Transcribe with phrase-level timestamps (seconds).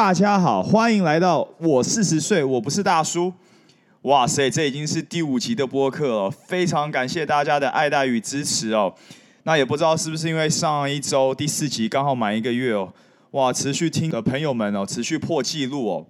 [0.00, 3.30] 大家好，欢迎来到我四十岁，我不是大叔。
[4.00, 8.94] 哇塞，这已经是第五集的播客了，非常感谢大家的爱戴与支持哦。
[9.42, 12.90] 那也不知道是不是因为上一周第四集刚好满一个月哦，
[13.32, 16.06] 哇，持续听的朋友们哦，持续破纪录哦。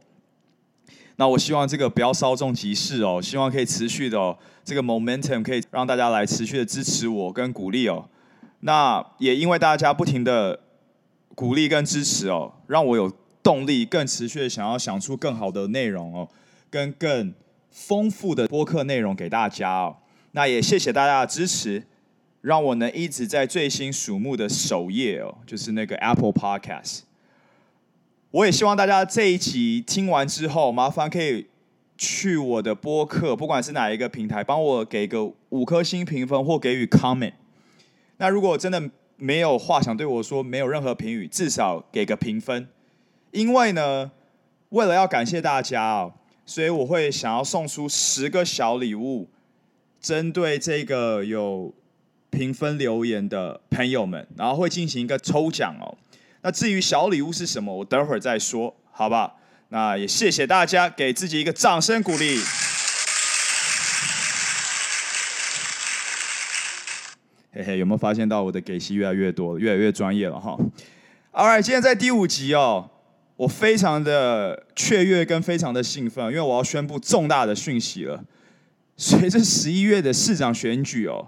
[1.16, 8.08] 那我希望这个不要稍纵即逝哦，希望可以持续的哦，这个 momentum 可以让大家来持续的支持我跟鼓励哦。
[8.60, 10.60] 那也因为大家不停的
[11.34, 13.10] 鼓励跟支持哦，让我有。
[13.42, 16.28] 动力更持续的想要想出更好的内容哦，
[16.70, 17.32] 跟更
[17.70, 19.96] 丰富的播客内容给大家哦。
[20.32, 21.84] 那也谢谢大家的支持，
[22.42, 27.00] 让我能一直在最新瞩目的首页哦，就是那个 Apple Podcast。
[28.30, 31.48] 我也希望大家这一集听完之后，麻烦可以
[31.98, 37.32] 去我的播客，不管是哪一个平台，帮我给个五颗星评分或给予 comment。
[38.18, 42.68] 那如果真的没有话想对我说，没有任何评语，至少给个评分。
[43.32, 44.10] 因为呢，
[44.70, 46.12] 为了要感谢大家哦，
[46.44, 49.28] 所以我会想要送出十个小礼物，
[50.00, 51.72] 针对这个有
[52.30, 55.96] 评分留言的朋友们，然后会进行一个抽奖哦。
[56.42, 59.34] 那至于小礼物是什么，我等会儿再说，好吧？
[59.68, 62.40] 那也谢谢大家，给自己一个掌声鼓励。
[67.52, 70.56] 嘿嘿，有没有发现到我的给息越来越多，越来越专业了哈
[71.32, 72.90] ？All right，今天在第五集哦。
[73.40, 78.22] 我非常的雀跃跟非常的兴奋，因为我要宣布重大的讯息了。
[78.98, 81.26] 随着十一月的市长选举哦，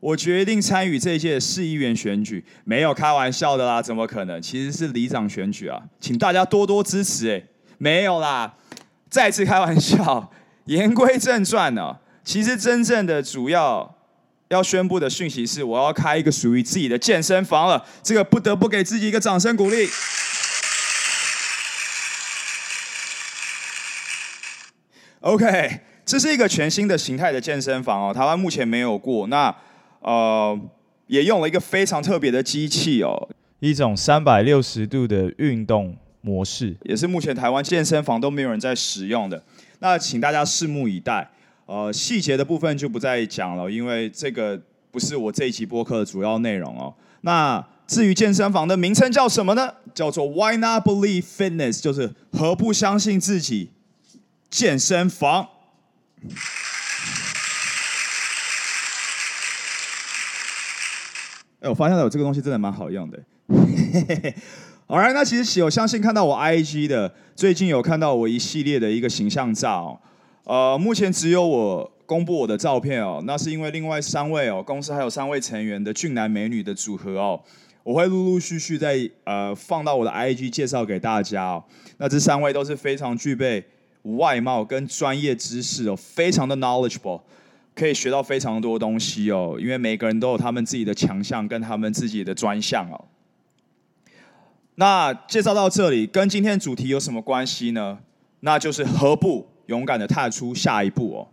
[0.00, 4.42] 我决定参与这一届的市议员选举，没有开玩笑的啦，怎么可能？
[4.42, 7.30] 其实是里长选举啊，请大家多多支持。
[7.30, 7.44] 哎，
[7.78, 8.56] 没有啦，
[9.08, 10.32] 再次开玩笑。
[10.66, 13.96] 言归正传呢，其实真正的主要
[14.48, 17.86] 要宣布的讯息是，我要开一个属于自己的健身房了。
[18.02, 19.88] 这个不得不给自己一个掌声鼓励。
[25.26, 29.26] OK，这是一个全新的形态的健身房哦，台湾目前没有过。
[29.26, 29.52] 那
[29.98, 30.56] 呃，
[31.08, 33.28] 也用了一个非常特别的机器哦，
[33.58, 39.42] 一种三百六十度的运动模式，也是目前台湾健身房都没有人在使用的。
[39.80, 41.28] 那请大家拭目以待。
[41.66, 44.56] 呃，细节的部分就不再讲了，因为这个
[44.92, 46.94] 不是我这一集播客的主要内容哦。
[47.22, 49.74] 那至于健身房的名称叫什么呢？
[49.92, 53.70] 叫做 Why Not Believe Fitness，就是何不相信自己？
[54.48, 55.48] 健身房，
[61.60, 63.22] 哎，我发现了，有这个东西真的蛮好用的。
[64.86, 70.00] 好，right, 那其实有相信看到我 IG 的，最近有看到我一系列的一个形象照，
[70.44, 77.42] 呃，目前只有我公布我的照片哦，那是因为另外三位哦，公司还有三位成员的俊男美女的组合哦，
[77.82, 81.64] 我会陆陆续续在呃放到我的 IG 介绍给大家哦。
[81.98, 83.66] 那这三位都是非常具备。
[84.14, 87.20] 外貌跟专业知识哦，非常的 knowledgeable，
[87.74, 89.56] 可以学到非常多东西哦。
[89.60, 93.04] 因为每个人都有他们自己的强项跟他们自己的专项哦。
[94.76, 97.98] 那介绍到这里，跟今天主题有什么关系呢？
[98.40, 101.28] 那就是何不勇敢的踏出下一步哦？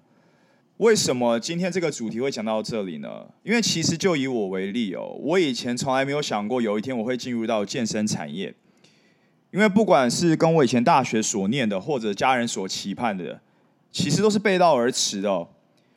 [0.77, 3.27] 为什么今天这个主题会讲到这里呢？
[3.43, 8.53] 因为其实就以我为例哦，我以前从来没有想过有一天我会进入到健身产业。
[9.53, 13.39] 因为不管是跟我以前大学所念的，或者家人所期盼的，
[13.91, 15.47] 其实都是背道而驰的哦，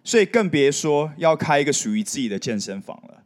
[0.05, 3.23] 所以更别说要开一个属于自己的健身房了。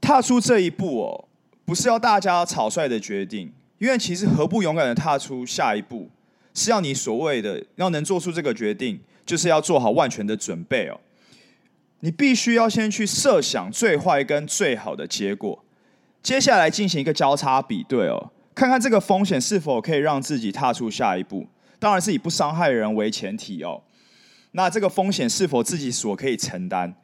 [0.00, 1.28] 踏出这一步哦，
[1.64, 6.10] 不是要大家草率的决定，因为其实何不勇敢的踏出下一步，
[6.52, 10.98] 是要你所谓的要能做出这个决定，就是要做好万全的准备哦。
[12.00, 15.62] 你必须要先去设想最坏跟最好的结果，
[16.20, 18.32] 接下来进行一个交叉比对哦。
[18.60, 21.46] 看看这个风险是否可以让自己踏出下一步，
[21.78, 23.80] 当然是以不伤害人为前提哦。
[24.50, 26.94] 那这个风险是否自己所可以承担？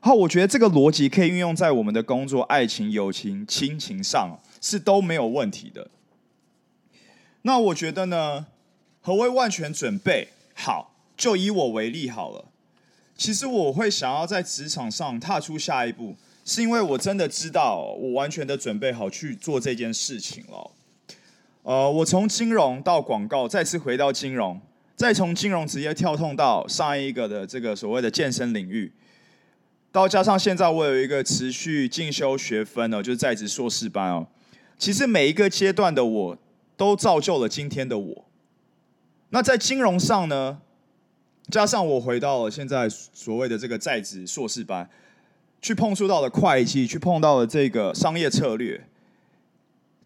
[0.00, 5.88] 好，我觉得这个逻辑可以运用在我们的工作、爱情、友情、亲情上，是都没有问题的。
[7.40, 8.48] 那我觉得呢，
[9.00, 10.28] 何谓万全准备？
[10.52, 12.44] 好，就以我为例好了。
[13.16, 16.14] 其实我会想要在职场上踏出下一步，
[16.44, 20.72] 是因为我真的知道我完全的准备好去做这件事情了。
[21.66, 24.60] 呃，我从金融到广告，再次回到金融，
[24.94, 28.92] 再从金融直接跳动到上一个的这个所谓的健身领域，
[29.90, 34.28] 到加上现在我有一个持续进修学分哦，就是在职硕士班哦。
[34.78, 36.38] 其实每一个阶段的我
[36.76, 38.24] 都造就了今天的我。
[39.30, 40.58] 那在金融上呢，
[41.50, 44.88] 加上我回到了现在所谓的这个在职硕士班，
[45.60, 48.86] 去碰触到了会计，去碰到了这个商业策略。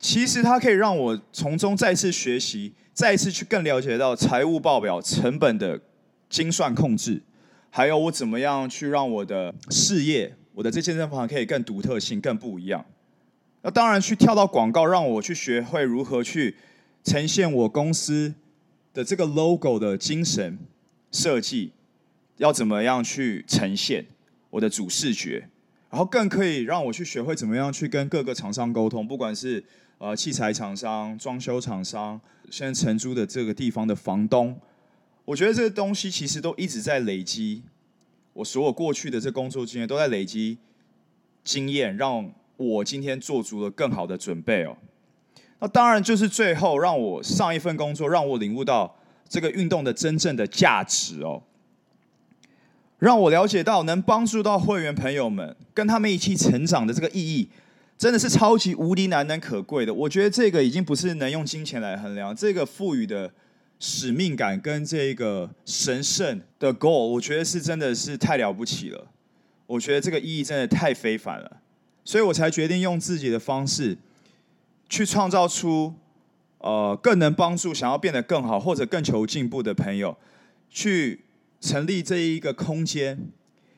[0.00, 5.78] 其实它可以让我从中再次学习，再次去更了解到财务报表、成本的
[6.30, 7.22] 精算控制，
[7.68, 12.84] 还有我怎么样去让我的事业、我的这健身房可以更独特性、更不一样。
[13.60, 16.56] 那当然，去跳到广告，让我去学会如何去
[17.04, 18.34] 呈现我公司
[18.94, 20.58] 的这个 logo 的精神
[21.12, 21.72] 设计，
[22.38, 24.06] 要怎么样去呈现
[24.48, 25.50] 我的主视觉，
[25.90, 29.62] 然后更可以让我去学会怎么样去跟各个厂商沟通，不管是
[30.00, 32.20] 呃器材厂商、装修厂商，
[32.50, 34.58] 现在承租的这个地方的房东，
[35.24, 37.62] 我觉得这个东西其实都一直在累积，
[38.32, 40.58] 我所有过去的这工作经验都在累积
[41.44, 42.32] 经验，让。
[42.62, 44.76] 我今天做足了更好的准备哦，
[45.60, 48.94] 那当然就是最后让我上一份工作，让我领悟到
[49.26, 51.42] 这个运动的真正的价值哦，
[52.98, 57.48] 让我了解到能帮助到会员朋友们跟他们一起成长的这个意义，
[58.00, 59.92] 真的是超级无敌难能可贵的。
[59.92, 63.30] 我觉得这个已经不是能用金钱来衡量，这个赋予的
[63.78, 69.06] 使命感跟这个神圣的 goal，我觉得是真的是太了不起了。
[69.66, 71.60] 我觉得这个意义真的太非凡了。
[72.02, 73.98] 所以我才决定用自己的方式，
[74.88, 75.94] 去创造出，
[76.56, 80.16] 呃，更能帮助想要变得更好或者更求进步的朋友，
[80.70, 81.26] 去
[81.60, 83.28] 成立这一个空间，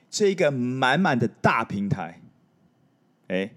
[0.09, 2.21] 这一个满满的大平台。
[3.27, 3.51] 哎，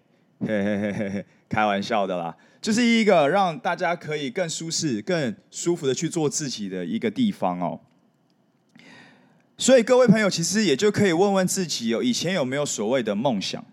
[0.48, 7.80] 嘿嘿嘿嘿嘿，开玩笑的啦，就是一个让大家可以更舒适、更舒服的去做自己的一个地方哦。
[9.58, 13.66] 所以各位朋友，其实也就可以问问自己哦，以前有没有所谓的梦想？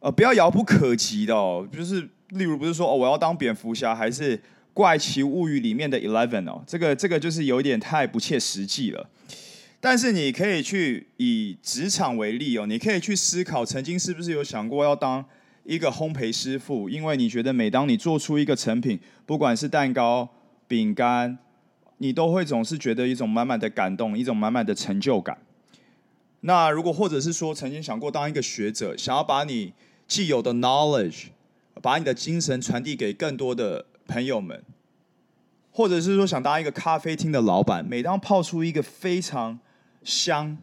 [0.00, 4.40] 呃，不要遥不可及的哦，就是例如不是说哦，我要当蝙蝠侠，还是
[4.72, 9.08] 怪奇物语里面的 Eleven 哦，这个这个就是有点太不切实际了。
[9.80, 15.24] 但是你可以去以职场为例哦，你可以去思考，曾经是不是有想过要当
[15.68, 16.88] 一个烘焙师傅？
[16.88, 20.26] 因为你觉得每当你做出一个成品，不管是蛋糕、
[20.66, 21.36] 饼干，
[21.98, 25.36] 你都会总是觉得一种满满的感动，一种满满的成就感。
[26.40, 29.74] 那如果或者是说曾经想过当一个学者，想要把你
[30.06, 31.26] 既有的 knowledge，
[31.82, 34.64] 把你的精神传递给更多的朋友们，
[35.70, 39.58] 或者是说想当一个咖啡厅的老板，每当泡出一个非常
[40.02, 40.56] 香、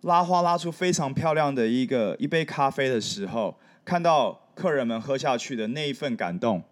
[0.00, 3.54] 拉花拉出非常漂亮的一个一杯咖啡的时候，
[3.88, 6.62] 看到客人们喝下去的那一份感动，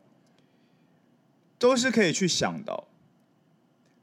[1.58, 2.84] 都是可以去想的。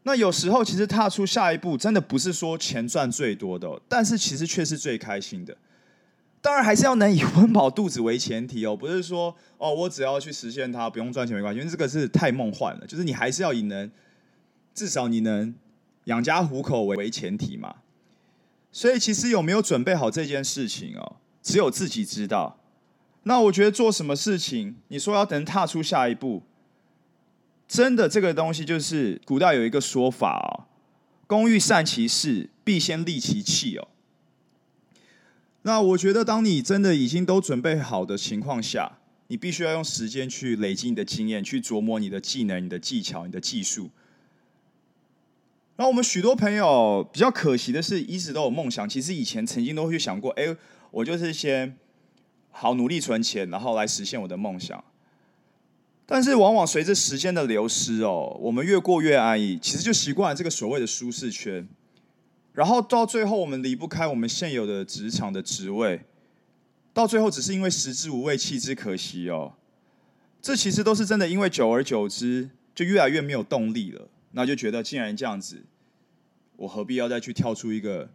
[0.02, 5.56] 那有时候其实踏出下一步，真的不是说钱赚最多的，但是其实却是最开心的。
[6.42, 12.88] 当然还是要能以温饱肚子为前提哦，不是说哦，我只要去实现它，不用赚钱没关系，因为这个是太梦幻了。
[12.88, 13.92] 就是你还是要以能，
[14.74, 15.54] 至少你能
[16.06, 17.76] 养家糊口为为前提嘛。
[18.72, 22.58] 所以其实有没有准备好这件事情哦，只有自己知道。
[23.24, 26.44] 那我觉得做什么事情，你说要等踏出下一步，
[27.68, 30.68] 真的这个东西就是古代有一个说法哦，
[31.26, 33.88] 工欲善其事，必先利其器哦。
[35.62, 38.98] 那我觉得，当你真的已经都准备好的情况下，
[39.28, 43.90] 你必须要用时间去累积你的经验，去琢磨你的技能、你的技巧、你的技术。
[45.78, 50.56] 然后我们许多朋友比较可惜的是，一直都有梦想，其实以前曾经都会去想过，哎，
[50.92, 51.78] 我就是先
[52.56, 54.82] 好努力存钱，然后来实现我的梦想。
[56.06, 61.68] 但是往往随着时间的流失哦，我们越过越安逸，其实就习惯了这个所谓的舒适圈。
[62.54, 66.02] 然后到最后，我们离不开我们现有的职场的职位，
[66.94, 69.54] 到最后只是因为食之无味，弃之可惜哦。
[70.42, 74.08] 这其实都是真的，因为久而久之，就越来越没有动力了。
[74.34, 75.64] 那就觉得既然这样子，
[76.58, 78.10] 我何必要再去跳出一个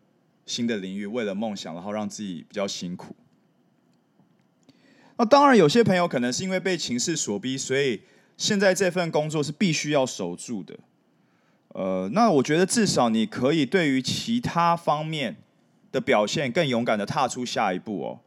[0.47, 3.17] 新的领域，为了梦想，然后让自己比较辛苦？
[5.19, 8.01] 那当然，有些朋友可能是因为被情势所逼，所以
[8.37, 10.79] 现在这份工作是必须要守住的。
[11.75, 15.37] 呃，那我觉得至少你可以对于其他方面
[15.91, 18.21] 的表现更勇敢的踏出下一步哦。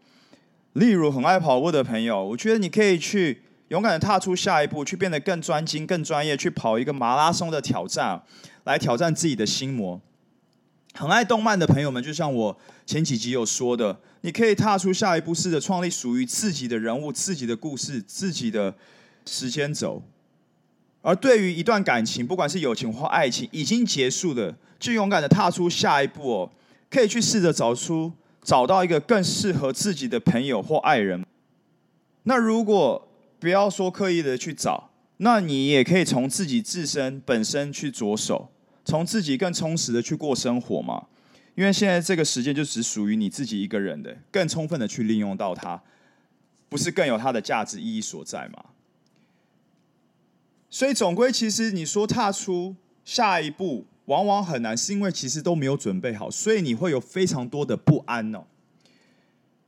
[0.74, 8.22] 例如很爱跑步的朋友，我觉得你可以去勇敢的踏出下一步，去变得更专精、更专业，去跑一个马拉松的挑战，
[8.66, 10.00] 来挑战自己的心魔。
[10.94, 18.76] 很爱动漫的朋友们，就像我前几集有说的，你可以踏出下一步，试着创立属于自己的人物、自己的故事、自己的
[19.26, 20.04] 时间轴。
[21.02, 26.52] 而对于一段感情，不管是友情或爱情，已经结束的，就勇敢的踏出下一步哦，
[26.92, 28.12] 可以去试着找出、
[28.44, 31.26] 找到一个更适合自己的朋友或爱人。
[32.24, 33.08] 那如果
[33.40, 38.51] 不要说刻意的去找，那你也可以从自己自身本身去着手，
[38.84, 41.08] 从自己更充实的去过生活嘛。
[41.56, 45.84] 因为现在这个时间就只属于你自己一个人的，更充分的去利用到它，
[46.70, 48.66] 不是更有它的价值意义所在吗？
[50.70, 58.46] 所以总归，其实你说踏出下一步，往往很难，是因为其实都没有准备好，所以你会有非常多的不安哦。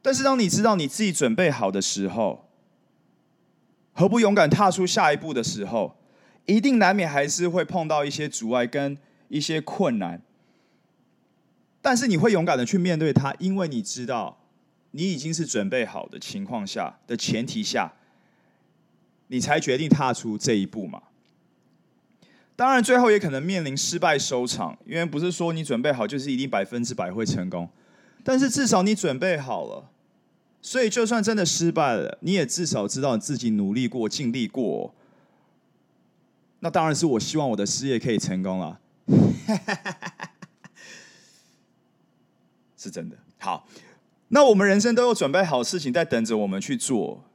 [0.02, 2.50] 但是当你知道你自己准备好的时候，
[3.92, 5.98] 何不勇敢踏出下一步的时候，
[6.46, 8.98] 一定难免还是会碰到一些阻碍跟
[9.30, 10.22] 一些困难。
[11.82, 14.38] 但是你会勇敢的去面对它，因为你知道
[14.92, 17.94] 你已经是准备好的情况下的前提下，
[19.28, 21.04] 你才决定踏出这一步嘛。
[22.56, 27.68] 当然，最后也可能面临失败收场，因为不是说你准备好就是一定百分之百会成功。
[28.24, 29.90] 但是至少你准备好了，
[30.62, 34.94] 所以就算真的失败了，你也至少知道你自己努力过、尽力过。
[36.64, 38.80] 那当然是我希望我的事业可以成功了，
[42.78, 43.18] 是真的。
[43.38, 43.68] 好，
[44.30, 47.26] 那我们人生都有准备好事情在等着我们去做。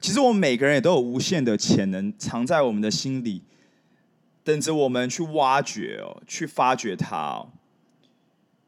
[0.00, 3.42] 其实我们每个人也都有无限的潜能藏在我们的心里，
[4.44, 7.50] 等着我们去挖掘哦，去发掘它哦。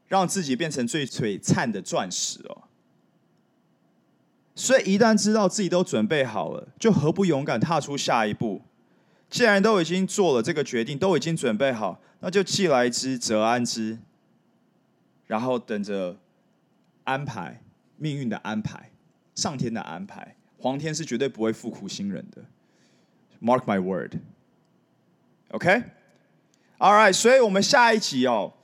[0.08, 2.64] 让自己变成最璀璨的钻石哦！
[4.56, 8.62] 所以一旦知道自己都准备好了，就何不勇敢踏出下一步？
[9.30, 13.99] 既然都已经做了这个决定，都已经准备好，那就既来之则安之，
[15.26, 16.16] 然后等着
[17.04, 17.61] 安排
[17.97, 18.90] 命运的安排，
[19.35, 22.42] 上天的安排，皇天是绝对不会负苦心人的。
[23.40, 23.80] Mark my
[25.50, 28.54] word，OK？All right，所以我们下一集哦。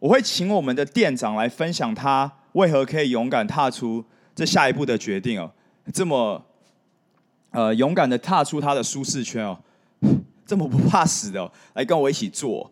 [0.00, 4.02] 我会请我们的店长来分享他为何可以勇敢踏出
[4.34, 5.52] 这下一步的决定哦，
[5.92, 6.42] 这么
[7.50, 9.62] 呃勇敢的踏出他的舒适圈哦，
[10.50, 12.68] 这么不怕死的，来跟我一起做。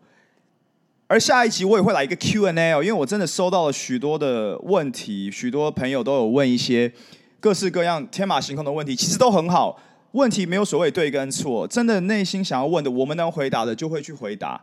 [1.07, 6.91] 而下一集我也会来一个 Q&A 哦，因为我真的收到了许多的问题，许多朋友都有问一些
[7.39, 9.79] 各式各样天马行空的问题，其实都很好，
[10.11, 14.61] 问题没有所谓对跟错，真的内心想要问的，我们能回答的就会去回答。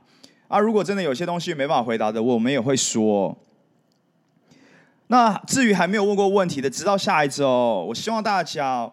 [0.48, 3.34] 啊，如果真的有些东西没办法回答的，我们也会说。
[5.06, 8.92] 那至于还没有问过问题的，直到下一周，我希望大家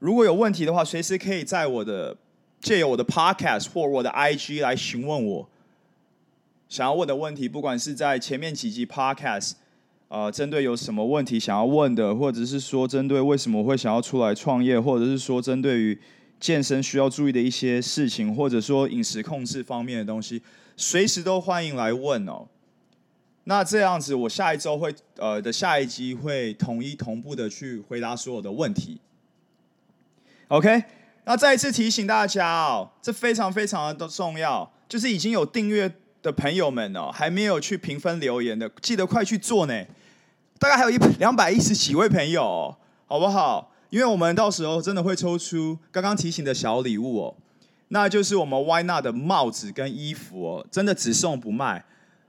[0.00, 2.16] 如果有问题的话，随时可以在我的
[2.60, 5.48] 借由我的 podcast 或我的 IG 来询问我
[6.68, 9.52] 想要问的问题，不管是在前面几集 podcast，
[10.08, 15.98] 呃，针对有什么问题想要问的，或者是说针对为什么会想要出来创业，或者是说针对于
[16.38, 20.42] 健身需要注意的一些事情，或者说饮食控制方面的东西。
[20.76, 22.46] 随时都欢迎来问哦。
[23.44, 29.00] 那这样子，我下一周会呃的下一集会统一同步的去回答所有的问题。
[30.48, 30.82] OK，
[31.24, 39.84] 那再一次提醒大家哦，这非常非常的重要，就是已经有订阅的朋友们哦，还没有去评分留言的，记得快去做呢。
[40.58, 43.72] 大概还有一两百一十几位朋友哦，好不好？
[43.90, 47.34] 因为我们到时候真的会抽出刚刚提醒的小礼物哦。
[47.88, 51.84] 那就是我们 Why Not 的帽子跟衣服哦，真的只送不卖，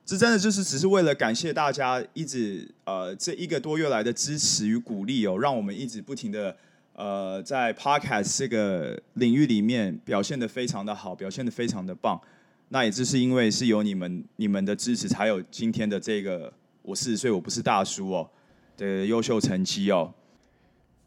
[0.05, 6.55] 这真的就是只是为了感谢大家一直呃这一个多月来的支持与鼓励哦，让我们一直不停的
[7.01, 12.21] 呃在 Podcast 这个领域里面表现的非常的好，表现的非常的棒。
[12.69, 16.53] 那也就是因为是有你们你们的支持，才有今天的这个
[16.83, 18.29] 我四十岁我不是大叔哦
[18.77, 20.13] 的优秀成绩哦。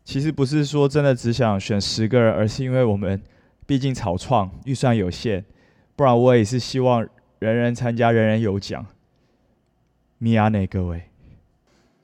[0.04, 3.22] 其实不是说真的只想选十个人，而是因为我们。
[3.66, 5.42] 毕竟草创预算有限，
[5.96, 7.00] 不然我也是希望
[7.38, 8.84] 人人参加，人人有奖。
[10.18, 11.04] 米亚内各位，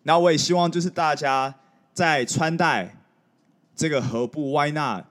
[0.05, 1.55] 那我也希望就是大家
[1.93, 2.97] 在穿戴
[3.81, 5.07] 这个何布 Why Not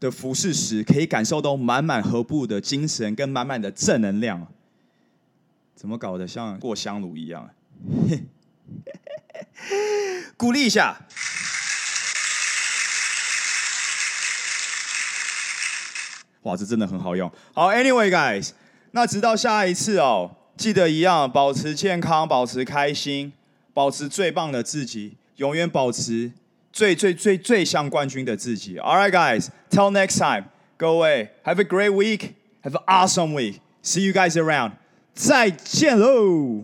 [0.00, 4.48] 的服饰时，可以感受到满满何布的精神跟满满的正能量。
[5.76, 7.48] 怎么搞得像过香炉一样？
[10.36, 11.06] 鼓励一下。
[16.42, 17.30] 哇，这真的很好用。
[17.54, 18.50] 好，Anyway guys，
[18.90, 23.32] 那直到下一次哦，记得一样，保持健康，保持开心，
[23.72, 26.32] 保持最棒的自己，永远保持
[26.71, 28.77] 最最最最像冠军的自己。
[28.77, 30.45] All right guys，till next time，
[30.77, 34.73] 各位，have a great week，have an awesome week，see you guys around，
[35.13, 36.63] 再见喽。